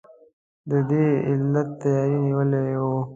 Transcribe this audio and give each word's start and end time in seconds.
د 0.69 0.71
دې 0.89 1.05
علت 1.29 1.69
تیاری 1.81 2.17
نیول 2.25 2.51
وو. 2.83 2.95